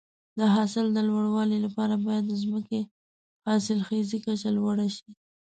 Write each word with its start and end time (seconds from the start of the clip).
د 0.39 0.41
حاصل 0.53 0.85
د 0.93 0.97
لوړوالي 1.09 1.57
لپاره 1.65 1.95
باید 2.05 2.23
د 2.27 2.33
ځمکې 2.43 2.79
حاصلخیزي 3.45 4.17
کچه 4.25 4.49
لوړه 4.57 4.87
شي. 4.95 5.09